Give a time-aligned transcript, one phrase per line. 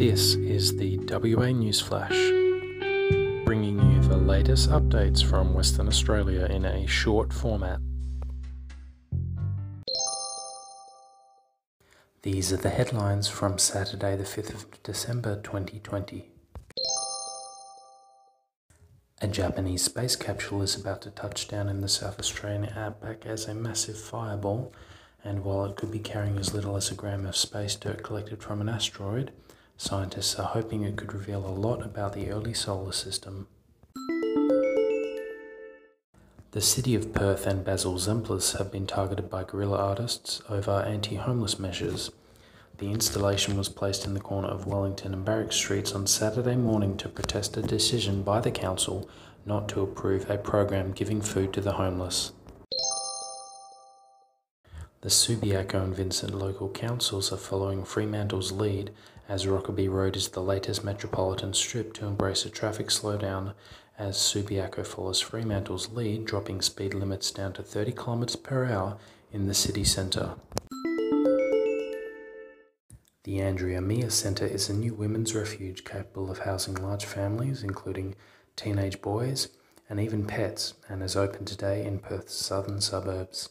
[0.00, 2.16] This is the WA News Flash,
[3.44, 7.80] bringing you the latest updates from Western Australia in a short format.
[12.22, 16.30] These are the headlines from Saturday, the 5th of December 2020.
[19.20, 23.46] A Japanese space capsule is about to touch down in the South Australian outback as
[23.46, 24.72] a massive fireball,
[25.22, 28.42] and while it could be carrying as little as a gram of space dirt collected
[28.42, 29.32] from an asteroid,
[29.80, 33.46] Scientists are hoping it could reveal a lot about the early solar system.
[36.50, 41.14] The city of Perth and Basil Zempilas have been targeted by guerrilla artists over anti
[41.14, 42.10] homeless measures.
[42.76, 46.98] The installation was placed in the corner of Wellington and Barrack Streets on Saturday morning
[46.98, 49.08] to protest a decision by the council
[49.46, 52.32] not to approve a program giving food to the homeless.
[55.00, 58.90] The Subiaco and Vincent local councils are following Fremantle's lead
[59.30, 63.54] as Rokeby Road is the latest metropolitan strip to embrace a traffic slowdown
[63.96, 68.98] as Subiaco follows Fremantle's lead, dropping speed limits down to 30 km per hour
[69.30, 70.34] in the city centre.
[73.22, 78.16] The Andrea Mia Centre is a new women's refuge capable of housing large families, including
[78.56, 79.46] teenage boys
[79.88, 83.50] and even pets, and is open today in Perth's southern suburbs.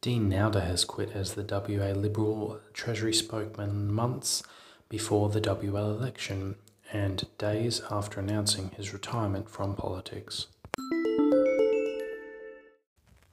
[0.00, 4.44] Dean Nalder has quit as the WA Liberal Treasury spokesman months
[4.88, 6.54] before the WA election
[6.92, 10.46] and days after announcing his retirement from politics.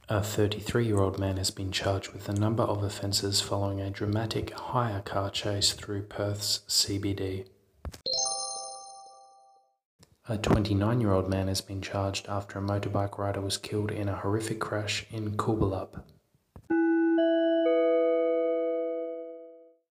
[0.09, 3.91] A 33 year old man has been charged with a number of offences following a
[3.91, 7.45] dramatic hire car chase through Perth's CBD.
[10.27, 14.09] A 29 year old man has been charged after a motorbike rider was killed in
[14.09, 16.01] a horrific crash in Coolbellup.